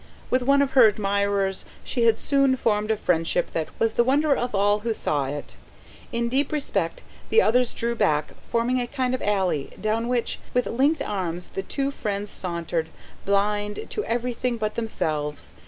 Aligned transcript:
With 0.31 0.41
one 0.41 0.63
of 0.63 0.71
her 0.71 0.87
admirers 0.87 1.63
she 1.83 2.05
had 2.05 2.17
soon 2.17 2.57
formed 2.57 2.89
a 2.89 2.97
friendship 2.97 3.51
that 3.53 3.67
was 3.77 3.93
the 3.93 4.03
wonder 4.03 4.35
of 4.35 4.55
all 4.55 4.79
who 4.79 4.95
saw 4.95 5.25
it: 5.25 5.57
in 6.11 6.27
deep 6.27 6.51
respect 6.51 7.03
the 7.29 7.39
others 7.43 7.71
drew 7.71 7.93
back, 7.93 8.33
forming 8.43 8.81
a 8.81 8.87
kind 8.87 9.13
of 9.13 9.21
allee, 9.21 9.69
down 9.79 10.07
which, 10.07 10.39
with 10.55 10.65
linked 10.65 11.03
arms, 11.03 11.49
the 11.49 11.61
two 11.61 11.91
friends 11.91 12.31
sauntered, 12.31 12.89
blind 13.25 13.85
to 13.91 14.03
everything 14.05 14.57
but 14.57 14.73
themselves. 14.73 15.53